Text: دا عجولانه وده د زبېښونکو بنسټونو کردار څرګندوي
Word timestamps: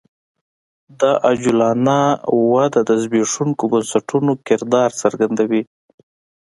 دا 0.99 1.11
عجولانه 1.29 1.97
وده 2.53 2.79
د 2.89 2.91
زبېښونکو 3.01 3.63
بنسټونو 3.73 4.31
کردار 4.47 4.89
څرګندوي 5.01 5.61